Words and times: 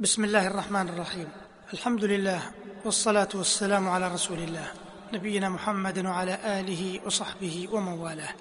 بسم 0.00 0.24
الله 0.24 0.46
الرحمن 0.46 0.88
الرحيم. 0.88 1.28
الحمد 1.72 2.04
لله 2.04 2.40
والصلاة 2.84 3.28
والسلام 3.34 3.88
على 3.88 4.08
رسول 4.08 4.38
الله 4.38 4.66
نبينا 5.12 5.48
محمد 5.48 6.06
وعلى 6.06 6.38
آله 6.44 7.00
وصحبه 7.06 7.68
ومن 7.72 7.92
والاه 7.92 8.34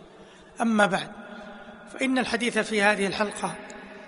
أما 0.61 0.85
بعد 0.85 1.11
فإن 1.93 2.17
الحديث 2.17 2.57
في 2.57 2.81
هذه 2.81 3.07
الحلقة 3.07 3.55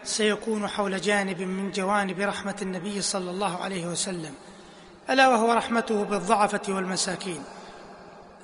سيكون 0.03 0.67
حول 0.67 1.01
جانب 1.01 1.41
من 1.41 1.71
جوانب 1.71 2.19
رحمة 2.19 2.55
النبي 2.61 3.01
صلى 3.01 3.31
الله 3.31 3.57
عليه 3.57 3.87
وسلم 3.87 4.33
ألا 5.09 5.27
وهو 5.27 5.53
رحمته 5.53 6.03
بالضعفة 6.03 6.61
والمساكين. 6.69 7.43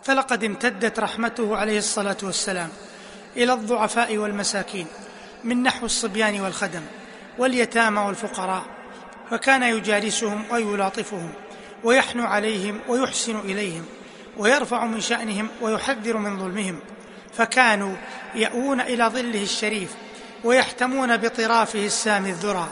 فلقد 0.04 0.44
امتدت 0.44 1.00
رحمته 1.00 1.58
عليه 1.58 1.78
الصلاة 1.78 2.18
والسلام 2.24 2.70
إلى 3.38 3.54
الضعفاء 3.54 4.18
والمساكين 4.18 4.88
من 5.44 5.64
نحو 5.64 5.86
الصبيان 5.86 6.42
والخدم 6.42 6.84
واليتامى 7.38 8.00
والفقراء 8.00 8.75
فكان 9.32 9.64
يجالسهم 9.64 10.44
ويلاطفهم 10.52 11.30
ويحنو 11.84 12.26
عليهم 12.26 12.80
ويحسن 12.88 13.40
إليهم 13.40 13.86
ويرفع 14.38 14.86
من 14.86 15.02
شأنهم 15.02 15.48
ويحذر 15.62 16.18
من 16.18 16.40
ظلمهم. 16.40 16.80
فكانوا 17.38 17.96
يأوون 18.36 18.82
إلى 18.82 19.06
ظله 19.06 19.44
الشريف 19.44 19.96
ويحتمون 20.44 21.18
بطرافه 21.18 21.86
السامي 21.86 22.30
الذرى. 22.30 22.68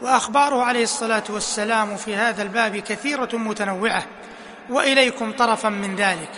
وأخباره 0.00 0.62
عليه 0.62 0.82
الصلاة 0.82 1.22
والسلام 1.30 1.96
في 1.96 2.16
هذا 2.16 2.42
الباب 2.42 2.76
كثيرة 2.76 3.28
متنوعة 3.32 4.06
وإليكم 4.70 5.32
طرفا 5.32 5.68
من 5.68 5.96
ذلك. 5.96 6.30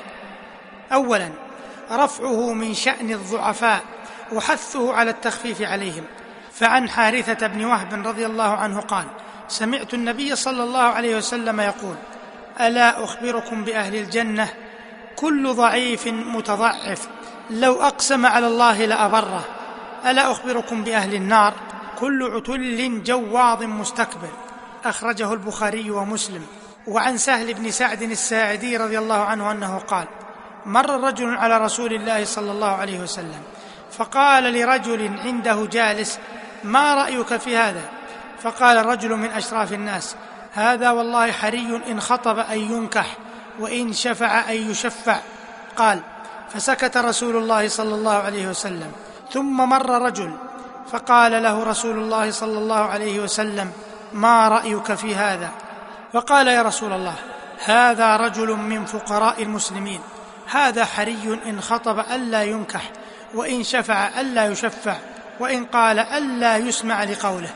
اولا 0.93 1.31
رفعه 1.91 2.53
من 2.53 2.75
شأن 2.75 3.11
الضعفاء 3.11 3.83
وحثه 4.33 4.95
على 4.95 5.11
التخفيف 5.11 5.63
عليهم. 5.63 6.05
فعن 6.53 6.89
حارثة 6.89 7.47
بن 7.47 7.65
وهب 7.65 8.07
رضي 8.07 8.27
الله 8.27 8.57
عنه 8.57 8.81
قال 8.81 9.05
سمعت 9.55 9.95
النبي 9.95 10.37
صلى 10.37 10.63
الله 10.63 10.83
عليه 10.83 11.17
وسلم 11.17 11.61
يقول 11.61 11.95
ألا 12.61 13.05
أخبركم 13.05 13.65
بأهل 13.65 13.95
الجنة؟ 13.95 14.49
كل 15.17 15.53
ضعيف 15.55 16.07
متضعف. 16.07 17.09
لو 17.51 17.83
أقسم 17.83 18.27
على 18.27 18.47
الله 18.47 18.85
لأبره. 18.85 19.45
ألا 20.07 20.31
أخبركم 20.31 20.85
بأهل 20.85 21.15
النار؟ 21.15 21.55
كل 21.99 22.31
عتل 22.35 23.03
جواظ 23.03 23.63
مستكبر. 23.63 24.29
أخرجه 24.85 25.33
البخاري 25.33 25.91
ومسلم. 25.91 26.47
وعن 26.87 27.17
سهل 27.17 27.55
بن 27.55 27.71
سعد 27.71 28.03
الساعدي 28.03 28.77
رضي 28.77 28.99
الله 28.99 29.23
عنه 29.25 29.51
أنه 29.53 29.79
قال 29.79 30.07
مر 30.67 31.05
رجل 31.05 31.37
على 31.37 31.59
رسول 31.59 31.93
الله 31.93 32.25
صلى 32.25 32.53
الله 32.53 32.71
عليه 32.71 33.01
وسلم 33.01 33.43
فقال 33.99 34.45
لرجل 34.45 35.19
عنده 35.19 35.67
جالس 35.73 36.19
ما 36.65 36.95
رأيك 36.95 37.37
في 37.37 37.57
هذا؟ 37.57 37.94
فقال 38.43 38.87
رجل 38.87 39.17
من 39.17 39.31
أشراف 39.31 39.73
الناس 39.73 40.17
هذا 40.53 40.91
والله 40.91 41.33
حري 41.33 41.83
إن 41.91 42.01
خطب 42.01 42.39
أن 42.39 42.59
ينكح 42.59 43.17
وإن 43.59 43.93
شفع 43.93 44.51
أن 44.51 44.71
يشفع. 44.71 45.17
قال 45.77 46.01
فسكت 46.51 46.97
رسول 46.97 47.37
الله 47.37 47.69
صلى 47.69 47.95
الله 47.95 48.15
عليه 48.15 48.49
وسلم. 48.49 48.93
ثم 49.33 49.57
مر 49.57 50.03
رجل 50.03 50.37
فقال 50.93 51.43
له 51.43 51.65
رسول 51.65 51.99
الله 51.99 52.31
صلى 52.31 52.59
الله 52.59 52.77
عليه 52.77 53.21
وسلم 53.21 53.73
ما 54.13 54.49
رأيك 54.49 54.95
في 54.95 55.15
هذا؟ 55.15 55.51
فقال 56.13 56.49
يا 56.49 56.63
رسول 56.63 56.93
الله 56.93 57.15
هذا 57.65 58.17
رجل 58.17 58.49
من 58.57 58.85
فقراء 58.85 59.43
المسلمين. 59.43 60.01
هذا 60.51 60.85
حري 60.85 61.41
إن 61.47 61.61
خطب 61.61 61.99
ألا 61.99 62.43
ينكح 62.43 62.91
وإن 63.35 63.63
شفع 63.63 64.21
ألا 64.21 64.47
يشفع 64.47 64.97
وإن 65.41 65.65
قال 65.65 65.99
ألا 65.99 66.57
يسمع 66.57 67.05
لقوله. 67.05 67.51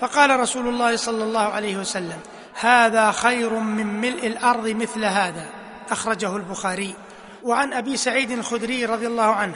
فقال 0.00 0.40
رسول 0.40 0.68
الله 0.68 0.96
صلى 0.96 1.24
الله 1.24 1.40
عليه 1.40 1.76
وسلم 1.76 2.18
هذا 2.60 3.12
خير 3.12 3.54
من 3.54 4.00
ملء 4.00 4.26
الأرض 4.26 4.68
مثل 4.68 5.04
هذا. 5.04 5.46
أخرجه 5.90 6.36
البخاري. 6.36 6.94
وعن 7.42 7.72
أبي 7.72 7.96
سعيد 7.96 8.30
الخدري 8.30 8.84
رضي 8.84 9.06
الله 9.06 9.34
عنه 9.34 9.54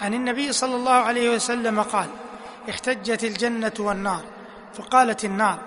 عن 0.00 0.14
النبي 0.14 0.52
صلى 0.52 0.76
الله 0.76 0.92
عليه 0.92 1.34
وسلم 1.34 1.82
قال 1.82 2.06
احتجت 2.70 3.24
الجنة 3.24 3.72
والنار. 3.78 4.22
فقالت 4.74 5.24
النار 5.24 5.58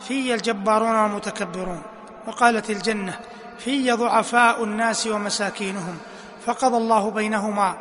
في 0.00 0.34
الجبارون 0.34 0.94
والمتكبرون. 0.94 1.82
وقالت 2.26 2.70
الجنة 2.70 3.18
في 3.58 3.92
ضعفاء 3.92 4.64
الناس 4.64 5.06
ومساكينهم. 5.06 5.98
فقضى 6.46 6.76
الله 6.76 7.10
بينهما 7.10 7.74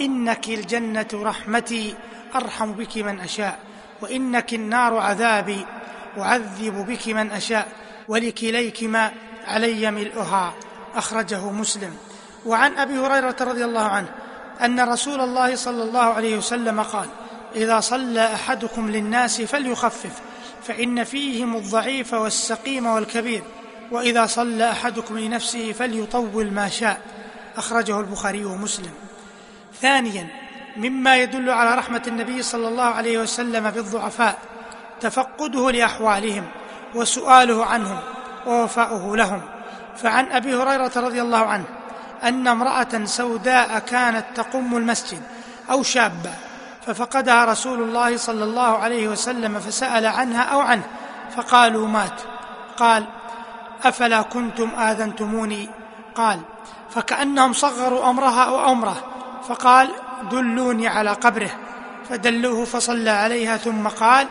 إنك 0.00 0.48
الجنة 0.48 1.08
رحمتي 1.14 1.94
أرحم 2.34 2.72
بك 2.72 2.96
من 2.98 3.20
أشاء. 3.20 3.69
وإنك 4.02 4.54
النار 4.54 4.96
عذابي 4.96 5.66
أعذب 6.18 6.86
بك 6.88 7.08
من 7.08 7.30
أشاء 7.30 7.68
ولكليكما 8.08 9.12
علي 9.46 9.90
ملؤها 9.90 10.54
أخرجه 10.94 11.50
مسلم. 11.50 11.96
وعن 12.46 12.78
أبي 12.78 12.98
هريرة 12.98 13.36
رضي 13.40 13.64
الله 13.64 13.82
عنه 13.82 14.08
أن 14.64 14.80
رسول 14.80 15.20
الله 15.20 15.56
صلى 15.56 15.82
الله 15.82 16.00
عليه 16.00 16.36
وسلم 16.36 16.80
قال 16.80 17.08
إذا 17.56 17.80
صلى 17.80 18.34
أحدكم 18.34 18.90
للناس 18.90 19.40
فليخفف 19.40 20.12
فإن 20.62 21.04
فيهم 21.04 21.56
الضعيف 21.56 22.14
والسقيم 22.14 22.86
والكبير 22.86 23.42
وإذا 23.90 24.26
صلى 24.26 24.70
أحدكم 24.70 25.18
لنفسه 25.18 25.72
فليطول 25.72 26.52
ما 26.52 26.68
شاء 26.68 27.00
أخرجه 27.56 28.00
البخاري 28.00 28.44
ومسلم. 28.44 28.92
ثانيا 29.80 30.39
مما 30.76 31.16
يدل 31.16 31.50
على 31.50 31.74
رحمة 31.74 32.02
النبي 32.06 32.42
صلى 32.42 32.68
الله 32.68 32.84
عليه 32.84 33.18
وسلم 33.18 33.70
بالضعفاء 33.70 34.38
تفقده 35.00 35.70
لأحوالهم 35.70 36.44
وسؤاله 36.94 37.66
عنهم 37.66 37.98
ووفاؤه 38.46 39.16
لهم. 39.16 39.40
فعن 39.96 40.32
أبي 40.32 40.54
هريرة 40.54 40.92
رضي 40.96 41.22
الله 41.22 41.46
عنه 41.46 41.64
أن 42.22 42.48
امرأة 42.48 43.04
سوداء 43.04 43.78
كانت 43.78 44.24
تقم 44.34 44.76
المسجد 44.76 45.22
أو 45.70 45.82
شابة 45.82 46.30
ففقدها 46.86 47.44
رسول 47.44 47.82
الله 47.82 48.16
صلى 48.16 48.44
الله 48.44 48.78
عليه 48.78 49.08
وسلم 49.08 49.60
فسأل 49.60 50.06
عنها 50.06 50.42
أو 50.42 50.60
عنه 50.60 50.82
فقالوا 51.36 51.88
مات. 51.88 52.20
قال 52.76 53.04
أفلا 53.84 54.22
كنتم 54.22 54.70
آذنتموني؟ 54.78 55.68
قال 56.14 56.40
فكأنهم 56.90 57.52
صغروا 57.52 58.10
أمرها 58.10 58.44
أو 58.44 58.72
أمره. 58.72 58.96
فقال 59.48 59.90
دلوني 60.30 60.88
على 60.88 61.10
قبره 61.10 61.50
فدلوه 62.08 62.64
فصلى 62.64 63.10
عليها 63.10 63.56
ثم 63.56 63.88
قال 63.88 64.26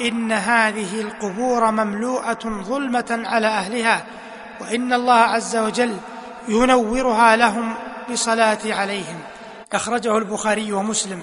إن 0.00 0.32
هذه 0.32 1.00
القبور 1.00 1.70
مملوءة 1.70 2.62
ظلمة 2.62 3.22
على 3.24 3.46
أهلها 3.46 4.04
وإن 4.60 4.92
الله 4.92 5.14
عز 5.14 5.56
وجل 5.56 5.96
ينورها 6.48 7.36
لهم 7.36 7.74
بصلاه 8.10 8.58
عليهم. 8.64 9.18
أخرجه 9.72 10.18
البخاري 10.18 10.72
ومسلم. 10.72 11.22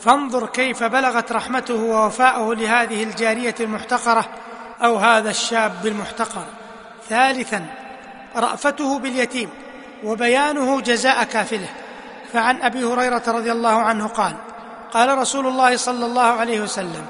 فانظر 0.00 0.46
كيف 0.46 0.82
بلغت 0.82 1.32
رحمته 1.32 1.74
ووفاؤه 1.74 2.54
لهذه 2.54 3.02
الجارية 3.02 3.54
المحتقرة 3.60 4.24
أو 4.84 4.96
هذا 4.96 5.30
الشاب 5.30 5.86
المحتقر. 5.86 6.44
ثالثا 7.08 7.66
رأفته 8.36 8.98
باليتيم 8.98 9.48
وبيانه 10.04 10.80
جزاء 10.80 11.24
كافله. 11.24 11.68
فعن 12.32 12.62
أبي 12.62 12.84
هريرة 12.84 13.22
رضي 13.28 13.52
الله 13.52 13.82
عنه 13.82 14.06
قال 14.06 14.34
قال 14.92 15.18
رسول 15.18 15.46
الله 15.46 15.76
صلى 15.76 16.06
الله 16.06 16.22
عليه 16.22 16.60
وسلم 16.60 17.06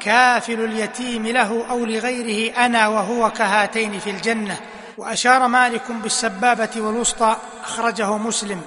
كافل 0.00 0.64
اليتيم 0.64 1.26
له 1.26 1.70
أو 1.70 1.84
لغيره 1.84 2.56
أنا 2.56 2.88
وهو 2.88 3.30
كهاتين 3.30 3.98
في 3.98 4.10
الجنة. 4.10 4.56
وأشار 4.98 5.48
مالك 5.48 5.82
بالسبابة 5.90 6.68
والوسطى 6.76 7.36
أخرجه 7.64 8.16
مسلم 8.16 8.60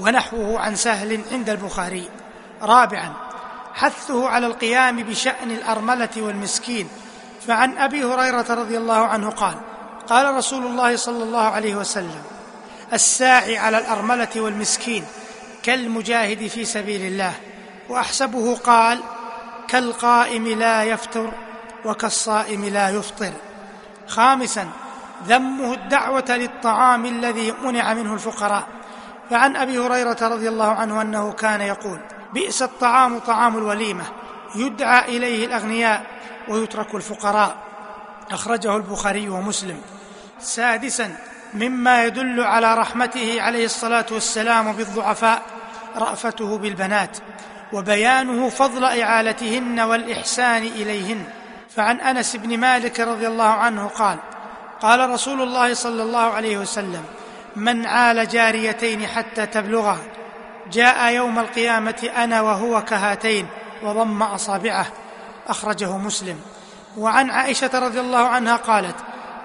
ونحوه 0.00 0.60
عن 0.60 0.76
سهل 0.76 1.20
عند 1.32 1.50
البخاري. 1.50 2.08
رابعا 2.62 3.12
حثه 3.74 4.28
على 4.28 4.46
القيام 4.46 4.96
بشأن 4.96 5.50
الأرملة 5.50 6.08
والمسكين. 6.16 6.88
فعن 7.46 7.78
أبي 7.78 8.04
هريرة 8.04 8.46
رضي 8.50 8.78
الله 8.78 9.06
عنه 9.06 9.30
قال 9.30 9.54
قال 10.08 10.34
رسول 10.34 10.66
الله 10.66 10.96
صلى 10.96 11.22
الله 11.22 11.44
عليه 11.44 11.74
وسلم 11.74 12.22
الساعي 12.92 13.58
على 13.58 13.78
الأرملة 13.78 14.28
والمسكين. 14.36 15.04
كالمجاهد 15.62 16.46
في 16.46 16.64
سبيل 16.64 17.00
الله 17.00 17.32
وأحسبه 17.88 18.56
قال 18.56 19.00
كالقائم 19.68 20.46
لا 20.46 20.84
يفتر 20.84 21.32
وكالصائم 21.84 22.64
لا 22.64 22.88
يفطر. 22.88 23.32
خامسا 24.08 24.68
ذمه 25.26 25.74
الدعوة 25.74 26.24
للطعام 26.28 27.06
الذي 27.06 27.54
منع 27.64 27.94
منه 27.94 28.14
الفقراء. 28.14 28.66
فعن 29.30 29.56
أبي 29.56 29.78
هريرة 29.78 30.18
رضي 30.22 30.48
الله 30.48 30.68
عنه 30.68 31.02
أنه 31.02 31.32
كان 31.32 31.60
يقول 31.60 32.00
بئس 32.32 32.62
الطعام 32.62 33.18
طعام 33.18 33.58
الوليمة 33.58 34.04
يدعى 34.54 35.16
إليه 35.16 35.46
الأغنياء 35.46 36.06
ويترك 36.48 36.94
الفقراء. 36.94 37.56
أخرجه 38.30 38.76
البخاري 38.76 39.28
ومسلم. 39.28 39.80
سادسا 40.40 41.16
مما 41.54 42.04
يدل 42.04 42.40
على 42.40 42.74
رحمته 42.74 43.42
عليه 43.42 43.64
الصلاة 43.64 44.06
والسلام 44.10 44.72
بالضعفاء 44.72 45.42
رأفته 45.96 46.58
بالبنات 46.58 47.18
وبيانه 47.72 48.48
فضل 48.48 48.84
إعالتهن 48.84 49.80
والإحسان 49.80 50.62
إليهن. 50.62 51.24
فعن 51.76 52.00
أنس 52.00 52.36
بن 52.36 52.58
مالك 52.58 53.00
رضي 53.00 53.26
الله 53.26 53.48
عنه 53.48 53.86
قال 53.86 54.18
قال 54.80 55.10
رسول 55.10 55.42
الله 55.42 55.74
صلى 55.74 56.02
الله 56.02 56.20
عليه 56.20 56.58
وسلم 56.58 57.04
من 57.56 57.86
عال 57.86 58.28
جاريتين 58.28 59.06
حتى 59.06 59.46
تبلغا 59.46 59.98
جاء 60.72 61.14
يوم 61.14 61.38
القيامة 61.38 62.10
أنا 62.16 62.40
وهو 62.40 62.84
كهاتين 62.84 63.46
وضم 63.82 64.22
أصابعه. 64.22 64.86
أخرجه 65.48 65.96
مسلم. 65.96 66.40
وعن 66.96 67.30
عائشة 67.30 67.70
رضي 67.78 68.00
الله 68.00 68.28
عنها 68.28 68.56
قالت 68.56 68.96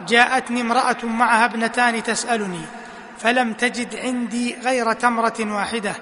جاءتني 0.08 0.62
امرأة 0.62 0.98
معها 1.04 1.46
ابنتان 1.46 2.04
تسألني 2.04 2.62
فلم 3.20 3.54
تجد 3.54 3.96
عندي 3.96 4.56
غير 4.64 4.94
تمرة 4.94 5.36
واحدة 5.40 5.96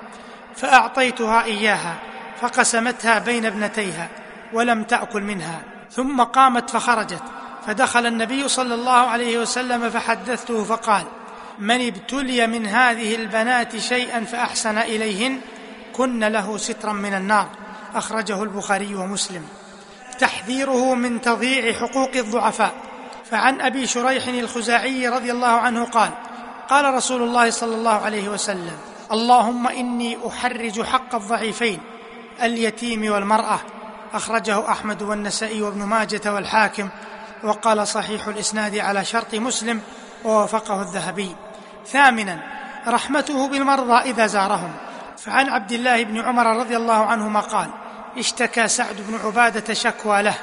فأعطيتها 0.58 1.44
إياها 1.44 1.96
فقسمتها 2.42 3.20
بين 3.20 3.46
ابنتيها 3.46 4.10
ولم 4.54 4.84
تأكل 4.84 5.22
منها. 5.22 5.62
ثم 5.92 6.24
قامت 6.24 6.70
فخرجت 6.70 7.24
فدخل 7.68 8.06
النبي 8.06 8.48
صلى 8.48 8.76
الله 8.76 8.92
عليه 8.92 9.38
وسلم 9.38 9.90
فحدثته 9.90 10.64
فقال 10.64 11.04
من 11.60 11.88
ابتلي 11.88 12.48
من 12.48 12.66
هذه 12.66 13.16
البنات 13.16 13.78
شيئا 13.78 14.24
فأحسن 14.24 14.78
إليهن 14.78 15.40
كن 15.94 16.24
له 16.24 16.58
سترا 16.58 16.94
من 16.94 17.14
النار. 17.14 17.48
أخرجه 17.96 18.44
البخاري 18.44 18.96
ومسلم. 18.96 19.48
تحذيره 20.20 20.96
من 20.96 21.22
تضييع 21.22 21.74
حقوق 21.74 22.12
الضعفاء. 22.16 22.72
فعن 23.32 23.62
أبي 23.62 23.88
شريح 23.88 24.28
الخزاعي 24.28 25.08
رضي 25.08 25.32
الله 25.32 25.48
عنه 25.48 25.86
قال 25.86 26.10
قال 26.70 26.94
رسول 26.94 27.22
الله 27.22 27.50
صلى 27.50 27.76
الله 27.76 28.06
عليه 28.06 28.30
وسلم 28.30 28.78
اللهم 29.12 29.68
إني 29.68 30.18
أحرج 30.28 30.82
حق 30.82 31.16
الضعيفين 31.16 31.80
اليتيم 32.42 33.12
والمرأة. 33.12 33.60
أخرجه 34.14 34.72
أحمد 34.72 35.02
والنسائي 35.02 35.62
وابن 35.62 35.84
ماجة 35.84 36.34
والحاكم. 36.34 36.90
وقال 37.44 37.88
صحيح 37.88 38.28
الإسناد 38.28 38.78
على 38.78 39.06
شرط 39.06 39.36
مسلم 39.36 39.82
ووافقه 40.24 40.82
الذهبي. 40.82 41.36
ثامنا 41.88 42.40
رحمته 42.88 43.48
بالمرضى 43.48 44.10
إذا 44.10 44.28
زارهم. 44.28 44.72
فعن 45.18 45.50
عبد 45.50 45.72
الله 45.72 46.04
بن 46.04 46.20
عمر 46.20 46.58
رضي 46.58 46.78
الله 46.78 47.06
عنهما 47.06 47.40
قال 47.40 47.70
اشتكى 48.18 48.68
سعد 48.68 48.96
بن 49.08 49.20
عبادة 49.26 49.74
شكوى 49.74 50.22
له 50.22 50.36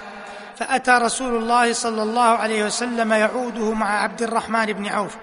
فأتى 0.57 0.91
رسول 0.91 1.37
الله 1.37 1.73
صلى 1.73 2.03
الله 2.03 2.23
عليه 2.23 2.65
وسلم 2.65 3.13
يعوده 3.13 3.73
مع 3.73 4.03
عبد 4.03 4.23
الرحمن 4.23 4.67
بن 4.67 4.87
عوف 4.87 5.17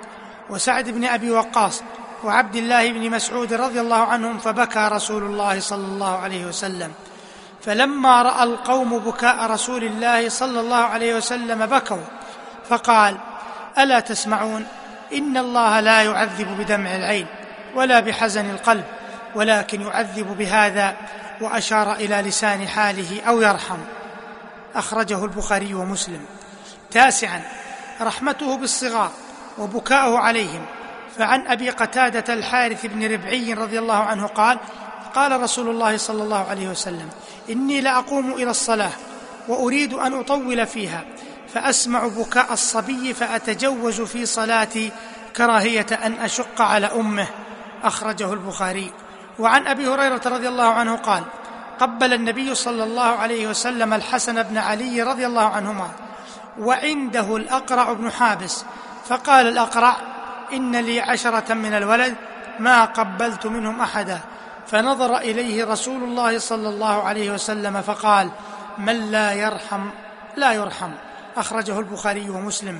وسعد 0.49 0.89
بن 0.89 1.05
أبي 1.05 1.31
وقاص 1.31 1.83
وعبد 2.23 2.55
الله 2.55 2.91
بن 2.91 3.09
مسعود 3.09 3.53
رضي 3.53 3.81
الله 3.81 4.03
عنهم 4.03 4.37
فبكى 4.37 4.89
رسول 4.91 5.23
الله 5.23 5.59
صلى 5.59 5.85
الله 5.85 6.17
عليه 6.17 6.45
وسلم. 6.45 6.91
فلما 7.61 8.21
رأى 8.21 8.43
القوم 8.43 8.99
بكاء 8.99 9.51
رسول 9.51 9.83
الله 9.83 10.29
صلى 10.29 10.59
الله 10.59 10.75
عليه 10.75 11.15
وسلم 11.15 11.65
بكوا 11.65 12.07
فقال 12.69 13.17
ألا 13.77 13.99
تسمعون؟ 13.99 14.67
إن 15.13 15.37
الله 15.37 15.79
لا 15.79 16.01
يعذب 16.01 16.57
بدمع 16.57 16.95
العين 16.95 17.27
ولا 17.75 17.99
بحزن 17.99 18.49
القلب 18.49 18.83
ولكن 19.35 19.81
يعذب 19.81 20.37
بهذا 20.37 20.95
وأشار 21.41 21.93
إلى 21.93 22.15
لسان 22.15 22.67
حاله 22.67 23.21
أو 23.27 23.41
يرحم. 23.41 23.79
أخرجه 24.75 25.23
البخاري 25.25 25.73
ومسلم. 25.73 26.25
تاسعا 26.91 27.41
رحمته 28.01 28.57
بالصغار 28.57 29.11
وبكاؤه 29.57 30.19
عليهم. 30.19 30.65
فعن 31.17 31.47
أبي 31.47 31.69
قتادة 31.69 32.33
الحارث 32.33 32.85
بن 32.85 33.11
ربعي 33.11 33.53
رضي 33.53 33.79
الله 33.79 33.95
عنه 33.95 34.27
قال 34.27 34.57
قال 35.15 35.41
رسول 35.41 35.69
الله 35.69 35.97
صلى 35.97 36.23
الله 36.23 36.49
عليه 36.49 36.67
وسلم 36.67 37.09
إني 37.49 37.81
لأقوم 37.81 38.33
إلى 38.33 38.49
الصلاة 38.49 38.91
وأريد 39.47 39.93
أن 39.93 40.19
أطول 40.19 40.67
فيها 40.67 41.05
فأسمع 41.53 42.07
بكاء 42.07 42.53
الصبي 42.53 43.13
فأتجوز 43.13 44.01
في 44.01 44.25
صلاتي 44.25 44.91
كراهية 45.37 45.85
أن 46.05 46.13
أشق 46.13 46.61
على 46.61 46.87
أمه 46.87 47.27
أخرجه 47.83 48.33
البخاري. 48.33 48.91
وعن 49.39 49.67
أبي 49.67 49.87
هريرة 49.87 50.21
رضي 50.25 50.47
الله 50.47 50.67
عنه 50.67 50.95
قال 50.95 51.23
قبل 51.79 52.13
النبي 52.13 52.55
صلى 52.55 52.83
الله 52.83 53.03
عليه 53.03 53.47
وسلم 53.47 53.93
الحسن 53.93 54.43
بن 54.43 54.57
علي 54.57 55.03
رضي 55.03 55.25
الله 55.25 55.45
عنهما 55.45 55.89
وعنده 56.59 57.35
الأقرع 57.35 57.93
بن 57.93 58.11
حابس 58.11 58.65
فقال 59.05 59.47
الأقرع 59.47 59.95
إن 60.53 60.75
لي 60.75 60.99
عشرة 61.01 61.53
من 61.53 61.73
الولد 61.73 62.15
ما 62.59 62.85
قبلت 62.85 63.45
منهم 63.45 63.81
أحدا. 63.81 64.19
فنظر 64.67 65.17
إليه 65.17 65.65
رسول 65.65 66.03
الله 66.03 66.39
صلى 66.39 66.69
الله 66.69 67.03
عليه 67.03 67.31
وسلم 67.31 67.81
فقال 67.81 68.31
من 68.77 69.11
لا 69.11 69.33
يرحم 69.33 69.89
لا 70.37 70.51
يرحم. 70.51 70.91
أخرجه 71.37 71.79
البخاري 71.79 72.29
ومسلم. 72.29 72.79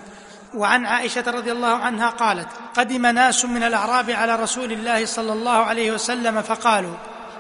وعن 0.54 0.86
عائشة 0.86 1.24
رضي 1.28 1.52
الله 1.52 1.76
عنها 1.76 2.10
قالت 2.10 2.48
قدم 2.78 3.06
ناس 3.06 3.46
من 3.46 3.64
الأعراب 3.64 4.10
على 4.10 4.36
رسول 4.36 4.72
الله 4.72 5.06
صلى 5.06 5.34
الله 5.34 5.58
عليه 5.58 5.92
وسلم 5.92 6.42
فقالوا 6.42 6.94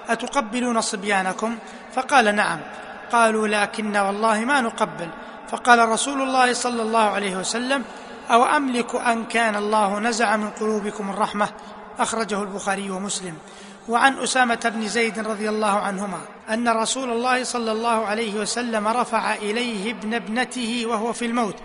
أتقبلون 0.10 0.81
صبيانكم؟ 0.81 1.58
فقال 1.94 2.36
نعم. 2.36 2.60
قالوا 3.12 3.48
لكن 3.48 3.98
والله 3.98 4.40
ما 4.40 4.62
نقبل. 4.62 5.10
فقال 5.52 5.90
رسول 5.90 6.22
الله 6.22 6.54
صلى 6.54 6.81
الله 6.81 7.10
عليه 7.10 7.36
وسلم 7.36 7.84
أو 8.31 8.46
أملك 8.46 8.96
أن 8.96 9.26
كان 9.26 9.56
الله 9.56 10.00
نزع 10.00 10.38
من 10.38 10.50
قلوبكم 10.50 11.10
الرحمة 11.10 11.50
أخرجه 12.00 12.42
البخاري 12.42 12.92
ومسلم. 12.92 13.38
وعن 13.90 14.18
أسامة 14.18 14.72
بن 14.76 14.88
زيد 14.88 15.20
رضي 15.20 15.50
الله 15.50 15.80
عنهما 15.80 16.18
أن 16.50 16.70
رسول 16.70 17.12
الله 17.12 17.44
صلى 17.44 17.72
الله 17.72 18.06
عليه 18.06 18.40
وسلم 18.40 18.88
رفع 18.88 19.34
إليه 19.34 19.92
ابن 19.92 20.14
ابنته 20.14 20.84
وهو 20.88 21.14
في 21.14 21.26
الموت 21.26 21.56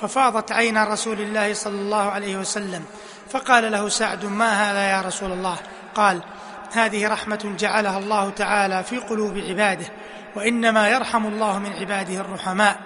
ففاضت 0.00 0.52
عينا 0.52 0.84
رسول 0.84 1.20
الله 1.20 1.54
صلى 1.54 1.80
الله 1.80 2.10
عليه 2.10 2.36
وسلم. 2.36 2.84
فقال 3.30 3.72
له 3.72 3.88
سعد 3.88 4.24
ما 4.24 4.70
هذا 4.70 4.90
يا 4.90 5.00
رسول 5.00 5.32
الله؟ 5.32 5.56
قال 5.94 6.20
هذه 6.72 7.08
رحمة 7.08 7.54
جعلها 7.58 7.98
الله 7.98 8.30
تعالى 8.30 8.84
في 8.84 8.98
قلوب 8.98 9.38
عباده 9.38 9.86
وإنما 10.36 10.88
يرحم 10.88 11.26
الله 11.26 11.58
من 11.58 11.72
عباده 11.72 12.20
الرحماء. 12.20 12.76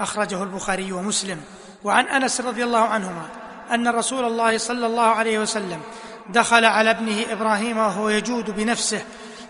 أخرجه 0.00 0.42
البخاري 0.42 0.92
ومسلم. 0.92 1.40
وعن 1.84 2.06
أنس 2.06 2.40
رضي 2.40 2.64
الله 2.64 2.80
عنهما 2.80 3.26
أن 3.74 3.88
رسول 3.88 4.24
الله 4.24 4.58
صلى 4.58 4.86
الله 4.86 5.06
عليه 5.06 5.38
وسلم 5.38 5.80
دخل 6.28 6.64
على 6.64 6.90
ابنه 6.90 7.32
إبراهيم 7.32 7.78
وهو 7.78 8.08
يجود 8.08 8.50
بنفسه 8.50 9.02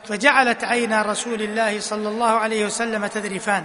فجعلت 0.04 0.64
عينا 0.64 1.02
رسول 1.02 1.42
الله 1.42 1.80
صلى 1.80 2.08
الله 2.08 2.30
عليه 2.30 2.66
وسلم 2.66 3.06
تذرفان. 3.06 3.64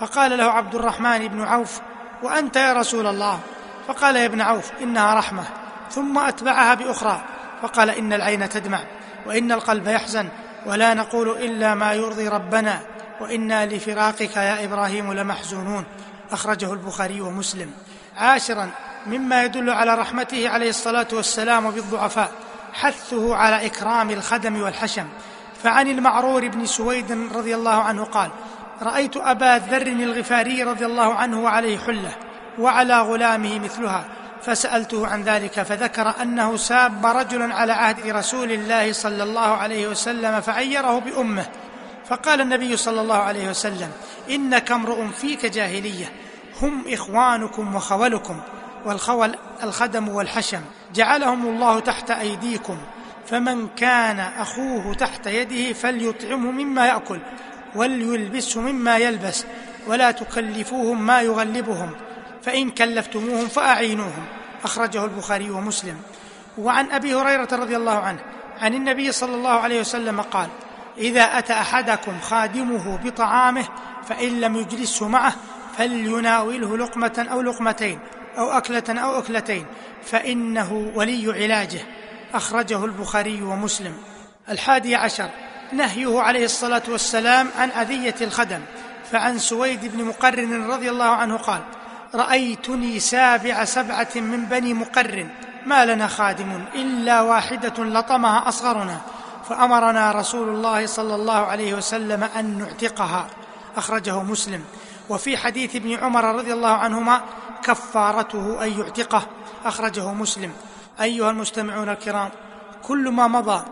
فقال 0.00 0.38
له 0.38 0.44
عبد 0.44 0.74
الرحمن 0.74 1.28
بن 1.28 1.42
عوف 1.42 1.80
وأنت 2.22 2.56
يا 2.56 2.72
رسول 2.72 3.06
الله؟ 3.06 3.40
فقال 3.88 4.16
يا 4.16 4.26
ابن 4.26 4.40
عوف 4.40 4.72
إنها 4.82 5.14
رحمة. 5.14 5.44
ثم 5.90 6.18
أتبعها 6.18 6.74
بأخرى 6.74 7.24
فقال 7.62 7.90
إن 7.90 8.12
العين 8.12 8.48
تدمع 8.48 8.80
وإن 9.26 9.52
القلب 9.52 9.86
يحزن 9.88 10.28
ولا 10.66 10.94
نقول 10.94 11.30
إلا 11.30 11.74
ما 11.74 11.92
يرضي 11.92 12.28
ربنا 12.28 12.80
وإنا 13.20 13.66
لفراقك 13.66 14.36
يا 14.36 14.64
إبراهيم 14.64 15.12
لمحزونون. 15.12 15.84
أخرجه 16.32 16.72
البخاري 16.72 17.20
ومسلم. 17.20 17.70
عاشرا 18.16 18.70
مما 19.06 19.44
يدل 19.44 19.70
على 19.70 19.94
رحمته 19.94 20.48
عليه 20.48 20.68
الصلاة 20.68 21.06
والسلام 21.12 21.70
بالضعفاء 21.70 22.32
حثه 22.72 23.36
على 23.36 23.66
إكرام 23.66 24.10
الخدم 24.10 24.62
والحشم. 24.62 25.06
فعن 25.62 25.88
المعرور 25.88 26.48
بن 26.48 26.66
سويد 26.66 27.12
رضي 27.34 27.54
الله 27.54 27.82
عنه 27.82 28.04
قال 28.04 28.30
رأيت 28.82 29.16
أبا 29.16 29.58
ذر 29.70 29.86
الغفاري 29.86 30.62
رضي 30.62 30.86
الله 30.86 31.14
عنه 31.14 31.42
وعليه 31.42 31.78
حلة 31.78 32.12
وعلى 32.58 33.00
غلامه 33.00 33.58
مثلها. 33.58 34.04
فسألته 34.42 35.06
عن 35.06 35.22
ذلك 35.22 35.62
فذكر 35.62 36.14
أنه 36.22 36.56
ساب 36.56 37.06
رجلا 37.06 37.54
على 37.54 37.72
عهد 37.72 38.06
رسول 38.06 38.52
الله 38.52 38.92
صلى 38.92 39.22
الله 39.22 39.56
عليه 39.56 39.88
وسلم 39.88 40.40
فعيره 40.40 40.98
بأمه. 40.98 41.46
فقال 42.08 42.40
النبي 42.40 42.76
صلى 42.76 43.00
الله 43.00 43.16
عليه 43.16 43.50
وسلم 43.50 43.92
إنك 44.30 44.72
امرؤ 44.72 45.06
فيك 45.06 45.46
جاهلية 45.46 46.12
هم 46.62 46.84
إخوانكم 46.88 47.74
وخولكم 47.74 48.40
والخول 48.84 49.36
الخدم 49.62 50.08
والحشم. 50.08 50.60
جعلهم 50.94 51.46
الله 51.46 51.80
تحت 51.80 52.10
أيديكم. 52.10 52.78
فمن 53.26 53.68
كان 53.68 54.20
أخوه 54.20 54.94
تحت 54.94 55.26
يده 55.26 55.72
فليطعمه 55.72 56.50
مما 56.50 56.86
يأكل 56.86 57.20
وليلبسه 57.74 58.60
مما 58.60 58.96
يلبس 58.98 59.44
ولا 59.86 60.10
تكلفوهم 60.10 61.06
ما 61.06 61.20
يغلبهم. 61.20 61.90
فإن 62.42 62.70
كلفتموهم 62.70 63.48
فأعينوهم. 63.48 64.24
أخرجه 64.64 65.04
البخاري 65.04 65.50
ومسلم. 65.50 65.96
وعن 66.58 66.90
أبي 66.90 67.14
هريرة 67.14 67.48
رضي 67.52 67.76
الله 67.76 67.98
عنه 67.98 68.18
عن 68.60 68.74
النبي 68.74 69.12
صلى 69.12 69.34
الله 69.34 69.50
عليه 69.50 69.80
وسلم 69.80 70.20
قال 70.20 70.48
إذا 70.98 71.38
أتى 71.38 71.52
أحدكم 71.52 72.20
خادمه 72.20 72.98
بطعامه 73.04 73.64
فإن 74.08 74.40
لم 74.40 74.56
يجلسه 74.56 75.08
معه 75.08 75.32
فليناوله 75.78 76.76
لقمة 76.76 77.26
أو 77.32 77.42
لقمتين 77.42 77.98
أو 78.38 78.50
أكلة 78.50 78.84
أو 78.88 79.18
أكلتين 79.18 79.66
فإنه 80.04 80.92
ولي 80.94 81.32
علاجه. 81.32 81.80
أخرجه 82.34 82.84
البخاري 82.84 83.42
ومسلم. 83.42 83.94
الحادي 84.48 84.94
عشر 84.94 85.28
نهيه 85.72 86.20
عليه 86.20 86.44
الصلاة 86.44 86.82
والسلام 86.88 87.48
عن 87.58 87.70
أذية 87.70 88.14
الخدم. 88.20 88.60
فعن 89.12 89.38
سويد 89.38 89.96
بن 89.96 90.04
مقرن 90.04 90.70
رضي 90.70 90.90
الله 90.90 91.04
عنه 91.04 91.36
قال 91.36 91.60
رأيتني 92.14 93.00
سابع 93.00 93.64
سبعة 93.64 94.08
من 94.14 94.44
بني 94.44 94.74
مقرن 94.74 95.28
ما 95.66 95.86
لنا 95.86 96.06
خادم 96.06 96.64
إلا 96.74 97.20
واحدة 97.20 97.84
لطمها 97.84 98.48
أصغرنا 98.48 99.00
فأمرنا 99.48 100.12
رسول 100.12 100.48
الله 100.48 100.86
صلى 100.86 101.14
الله 101.14 101.46
عليه 101.46 101.74
وسلم 101.74 102.22
أن 102.22 102.58
نعتقها. 102.58 103.26
أخرجه 103.76 104.22
مسلم. 104.22 104.64
وفي 105.08 105.36
حديث 105.36 105.76
ابن 105.76 105.94
عمر 105.94 106.24
رضي 106.24 106.52
الله 106.52 106.70
عنهما 106.70 107.20
كفارته 107.62 108.64
أن 108.64 108.80
يعتقه. 108.80 109.26
أخرجه 109.64 110.12
مسلم. 110.12 110.52
أيها 111.00 111.30
المستمعون 111.30 111.88
الكرام 111.88 112.30
كل 112.82 113.10
ما 113.10 113.28
مضى 113.28 113.64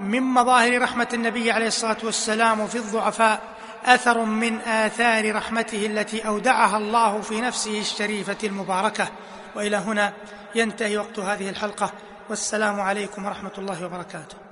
من 0.00 0.22
مظاهر 0.22 0.82
رحمة 0.82 1.08
النبي 1.14 1.52
عليه 1.52 1.66
الصلاة 1.66 1.96
والسلام 2.04 2.66
في 2.66 2.78
الضعفاء 2.78 3.40
أثر 3.84 4.24
من 4.24 4.60
آثار 4.60 5.34
رحمته 5.34 5.86
التي 5.86 6.26
أودعها 6.26 6.76
الله 6.76 7.20
في 7.20 7.40
نفسه 7.40 7.80
الشريفة 7.80 8.36
المباركة. 8.44 9.08
وإلى 9.56 9.76
هنا 9.76 10.12
ينتهي 10.54 10.98
وقت 10.98 11.18
هذه 11.18 11.48
الحلقة. 11.48 11.90
والسلام 12.30 12.80
عليكم 12.80 13.24
ورحمة 13.24 13.52
الله 13.58 13.86
وبركاته. 13.86 14.51